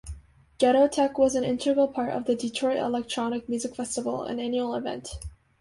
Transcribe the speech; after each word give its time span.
Ghettotech 0.57 1.15
was 1.19 1.35
an 1.35 1.43
integral 1.43 1.87
part 1.87 2.09
of 2.09 2.25
the 2.25 2.33
Detroit 2.33 2.77
Electronic 2.77 3.47
Music 3.47 3.75
Festival, 3.75 4.23
an 4.23 4.39
annual 4.39 4.73
event. 4.73 5.09